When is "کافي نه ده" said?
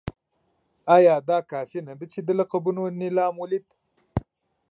1.51-2.05